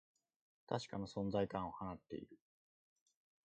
[0.65, 2.35] 確かな存在感を放っている